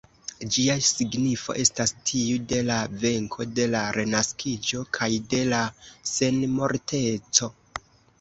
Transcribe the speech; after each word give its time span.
Ĝia 0.53 0.75
signifo 0.83 1.55
estas 1.63 1.91
tiu 2.11 2.39
de 2.53 2.61
la 2.69 2.77
venko, 3.03 3.45
de 3.59 3.67
la 3.73 3.81
renaskiĝo 3.97 4.81
kaj 4.99 5.11
de 5.35 5.43
la 5.51 5.61
senmorteco. 6.13 7.51